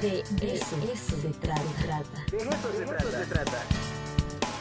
[0.00, 0.80] De, eso,
[1.20, 1.62] se trata.
[2.30, 3.62] De eso se trata.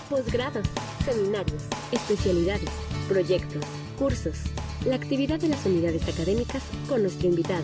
[0.10, 0.68] Posgrados,
[1.06, 2.70] seminarios, especialidades,
[3.08, 3.64] proyectos,
[3.98, 4.38] cursos.
[4.86, 7.64] La actividad de las unidades académicas con nuestro invitado.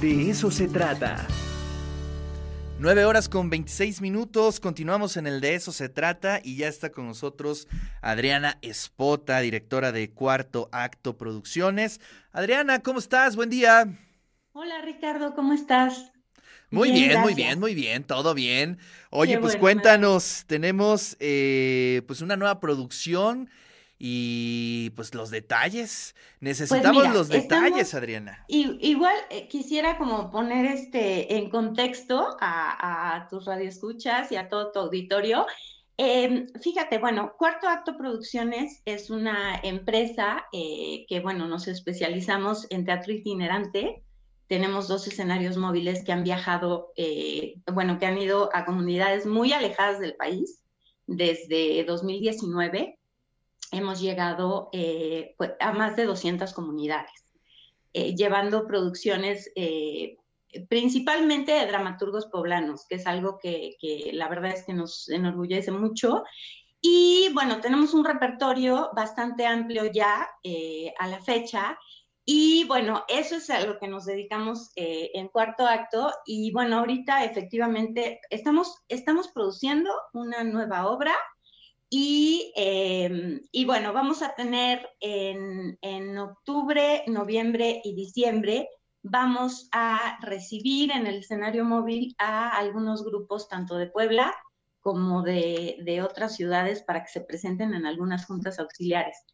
[0.00, 1.26] De eso se trata.
[2.78, 6.90] 9 horas con 26 minutos, continuamos en el de eso se trata y ya está
[6.90, 7.66] con nosotros
[8.00, 12.00] Adriana Espota, directora de Cuarto Acto Producciones.
[12.30, 13.34] Adriana, ¿cómo estás?
[13.34, 13.88] Buen día.
[14.52, 16.12] Hola Ricardo, ¿cómo estás?
[16.70, 18.78] Muy bien, muy bien, muy bien, todo bien.
[19.10, 23.48] Oye, pues cuéntanos, tenemos eh, pues una nueva producción
[23.98, 26.14] y pues los detalles.
[26.40, 28.44] Necesitamos pues los detalles, Adriana.
[28.48, 34.80] igual eh, quisiera como poner este en contexto a, tus radioescuchas y a todo tu
[34.80, 35.46] auditorio.
[35.98, 42.84] Em, fíjate, bueno, Cuarto Acto Producciones es una empresa eh, que, bueno, nos especializamos en
[42.84, 44.02] teatro itinerante.
[44.48, 49.52] Tenemos dos escenarios móviles que han viajado, eh, bueno, que han ido a comunidades muy
[49.52, 50.62] alejadas del país
[51.06, 52.98] desde 2019
[53.72, 57.24] hemos llegado eh, pues, a más de 200 comunidades,
[57.92, 60.16] eh, llevando producciones eh,
[60.68, 63.76] principalmente de dramaturgos poblanos, que es algo que,
[64.12, 66.24] la verdad es que nos enorgullece mucho.
[66.80, 70.28] Y bueno, tenemos un repertorio bastante amplio ya
[70.98, 71.78] a la fecha.
[72.28, 76.12] Y bueno, eso es a lo que nos dedicamos en cuarto acto.
[76.26, 81.14] Y bueno, ahorita efectivamente estamos, estamos produciendo una nueva obra
[81.88, 88.68] y, em, y, bueno, vamos a tener en, en, octubre, noviembre y diciembre,
[89.02, 94.34] vamos a recibir en el escenario móvil a algunos grupos tanto de Puebla
[94.80, 99.24] como de, de otras ciudades para que se presenten en algunas juntas auxiliares.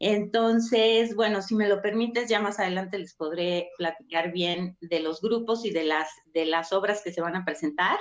[0.00, 5.20] Entonces, bueno, si me lo permites, ya más adelante les podré platicar bien de los
[5.20, 7.98] grupos y de las, de las obras que se van a presentar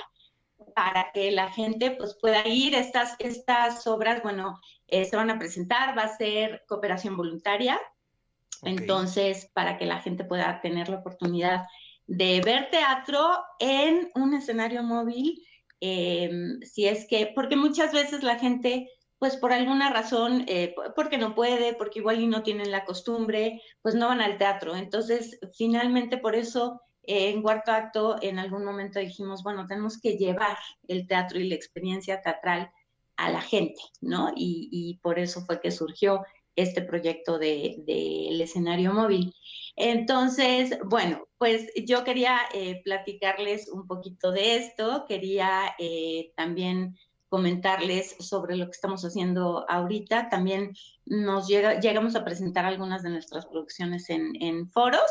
[0.75, 2.73] para que la gente pues pueda ir.
[2.73, 7.79] Estas, estas obras, bueno, eh, se van a presentar, va a ser cooperación voluntaria.
[8.63, 11.65] Entonces, para que la gente pueda tener la oportunidad
[12.07, 13.29] de ver teatro
[13.59, 15.45] en un escenario móvil,
[15.81, 21.17] em, si es que, porque muchas veces la gente, pues por alguna razón, eh, porque
[21.17, 24.75] no puede, porque igual y no tienen la costumbre, pues no van al teatro.
[24.75, 30.57] Entonces, finalmente por eso en cuarto acto, en algún momento dijimos, bueno, tenemos que llevar
[30.87, 32.71] el teatro y la experiencia teatral
[33.17, 34.31] a la gente, ¿no?
[34.35, 36.23] Y, por eso fue que surgió
[36.55, 39.33] este proyecto del de, escenario móvil.
[39.75, 46.95] Entonces, bueno, pues yo quería eh, platicarles un poquito de esto, quería eh, también
[47.29, 50.29] comentarles sobre lo que estamos haciendo ahorita.
[50.29, 50.73] También
[51.05, 55.09] nos llega, llegamos a presentar algunas de nuestras producciones en, foros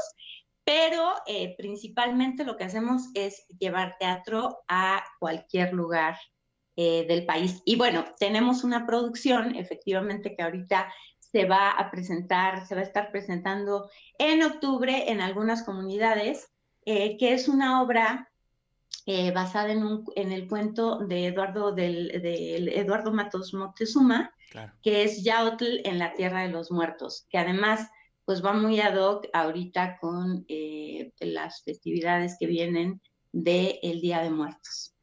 [0.64, 6.18] pero eh, principalmente lo que hacemos es llevar teatro a cualquier lugar
[6.76, 7.62] eh, del país.
[7.64, 12.84] Y bueno, tenemos una producción, efectivamente, que ahorita se va a presentar, se va a
[12.84, 16.52] estar presentando en octubre en algunas comunidades,
[16.84, 18.30] eh, que es una obra
[19.34, 22.10] basada en, un, en, el cuento de Eduardo, del,
[22.68, 24.34] Eduardo Matos Moctezuma,
[24.82, 27.88] que es Yaotl en la Tierra de los Muertos, que además
[28.24, 33.00] pues va muy ad hoc ahorita con eh, las festividades que vienen
[33.32, 34.94] del el Día de Muertos.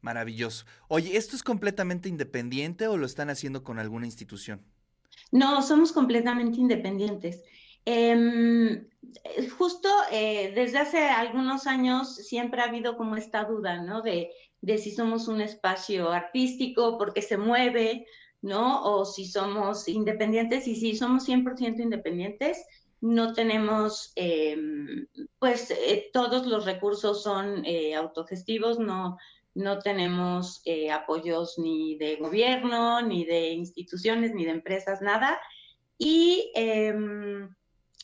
[0.00, 0.64] Maravilloso.
[0.86, 4.64] Oye, ¿esto es completamente independiente o lo están haciendo con alguna institución?
[5.32, 7.42] No, somos completamente independientes.
[7.92, 8.88] Em,
[9.58, 14.00] justo eh, desde hace algunos años siempre ha habido como esta duda, ¿no?
[14.00, 14.30] De,
[14.60, 18.06] de si somos un espacio artístico, porque se mueve,
[18.42, 18.84] ¿no?
[18.84, 22.64] O si somos independientes y si somos 100% independientes,
[23.00, 25.08] no tenemos, em,
[25.40, 29.16] pues eh, todos los recursos son eh, autogestivos, no,
[29.54, 35.40] no tenemos eh, apoyos ni de gobierno, ni de instituciones, ni de empresas, nada.
[35.98, 37.50] Y, em,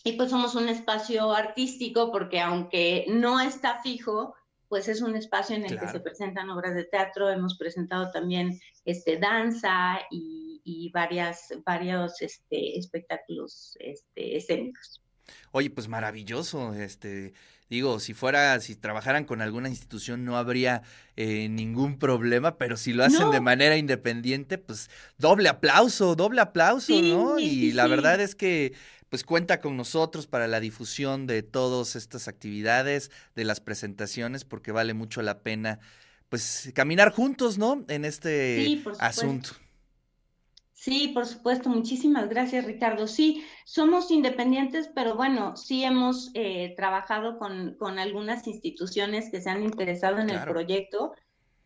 [0.07, 4.37] y pues somos un espacio artístico porque aunque no está fijo,
[4.69, 8.57] pues es un espacio en el que se presentan obras de teatro, hemos presentado también
[8.85, 15.03] este, danza y, varias, varios este, espectáculos este, escénicos.
[15.51, 17.35] Oye, pues maravilloso, este,
[17.69, 20.83] digo, si fuera, si trabajaran con alguna institución no habría
[21.17, 24.89] eh, ningún problema, pero si lo hacen de manera independiente, pues
[25.19, 27.41] doble aplauso, doble aplauso, ¿no?
[27.41, 28.73] Y la verdad es que
[29.09, 34.73] pues cuenta con nosotros para la difusión de todas estas actividades, de las presentaciones, porque
[34.73, 35.79] vale mucho la pena,
[36.29, 37.85] pues, caminar juntos, ¿no?
[37.89, 39.51] En este asunto.
[40.87, 41.69] Sí, por supuesto.
[41.69, 43.09] Muchísimas gracias, Ricardo.
[43.09, 49.51] Sí, somos independientes, pero bueno, sí hemos eh, trabajado con, con, algunas instituciones que se
[49.51, 51.15] han interesado en el proyecto,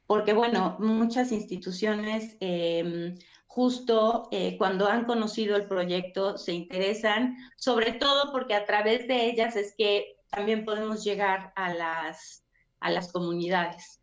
[0.06, 3.14] porque bueno, muchas instituciones em,
[3.50, 9.26] justo eh, cuando han conocido el proyecto se interesan, sobre todo porque a través de
[9.26, 12.44] ellas es que también podemos llegar a las,
[12.78, 13.98] a las comunidades.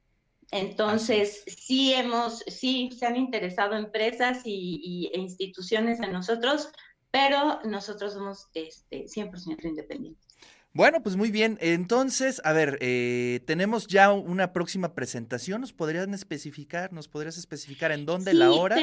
[0.52, 6.68] Entonces, sí hemos, sí se han interesado empresas y, e instituciones en nosotros,
[7.10, 10.28] pero nosotros somos este, 100% independientes.
[10.74, 11.58] Bueno, pues muy bien.
[11.62, 15.62] Entonces, a ver, eh, tenemos ya una próxima presentación.
[15.62, 16.92] ¿Nos podrían especificar?
[16.92, 18.76] ¿Nos podrías especificar en dónde, la hora?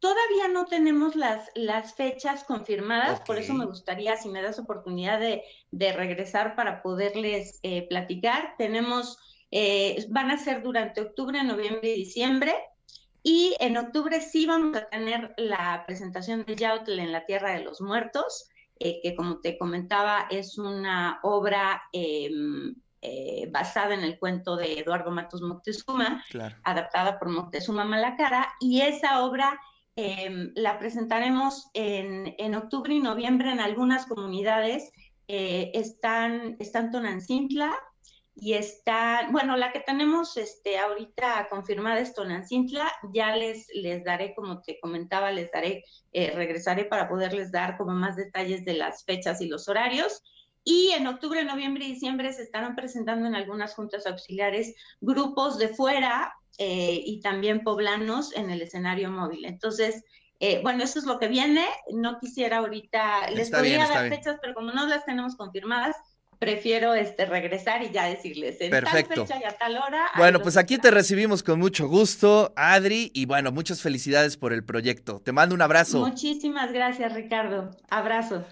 [0.00, 5.20] Todavía no tenemos las, las fechas confirmadas, por eso me gustaría, si me das oportunidad
[5.20, 8.54] de, de regresar para poderles eh, platicar.
[8.58, 9.18] Tenemos
[9.50, 12.54] eh, van a ser durante octubre, noviembre y diciembre.
[13.22, 17.64] Y en octubre sí vamos a tener la presentación de Yautl en la Tierra de
[17.64, 18.48] los Muertos,
[18.78, 24.78] eh, que como te comentaba es una obra em, eh, basada en el cuento de
[24.78, 26.24] Eduardo Matos Moctezuma,
[26.64, 29.60] adaptada por Moctezuma Malacara, y esa obra
[30.02, 34.90] em, la presentaremos en, en, octubre y noviembre en algunas comunidades.
[35.28, 37.72] están, están Tonancintla,
[38.40, 44.34] y está, bueno, la que tenemos este, ahorita confirmada es Tonancintla, ya les, les daré,
[44.34, 49.04] como te comentaba, les daré, eh, regresaré para poderles dar como más detalles de las
[49.04, 50.22] fechas y los horarios.
[50.64, 55.68] Y en octubre, noviembre y diciembre se estarán presentando en algunas juntas auxiliares grupos de
[55.68, 59.46] fuera eh, y también poblanos en el escenario móvil.
[59.46, 60.04] Entonces,
[60.40, 61.64] eh, bueno, eso es lo que viene.
[61.90, 65.96] No quisiera ahorita, les podría dar fechas, pero como no las tenemos confirmadas,
[66.38, 69.14] prefiero este regresar y ya decirles en Perfecto.
[69.14, 70.10] tal fecha y a tal hora.
[70.18, 74.62] Bueno, pues aquí te recibimos con mucho gusto, Adri, y bueno, muchas felicidades por el
[74.62, 75.18] proyecto.
[75.20, 76.06] Te mando un abrazo.
[76.06, 77.70] Muchísimas gracias, Ricardo.
[77.88, 78.44] Abrazo.